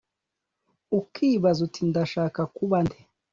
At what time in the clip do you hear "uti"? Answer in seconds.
1.67-1.81